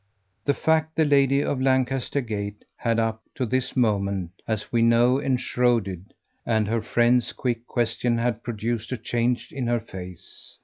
[0.45, 5.21] That fact the lady of Lancaster Gate had up to this moment, as we know,
[5.21, 10.57] enshrouded, and her friend's quick question had produced a change in her face.